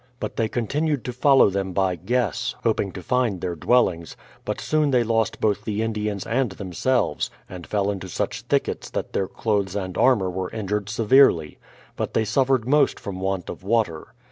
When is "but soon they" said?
4.45-5.03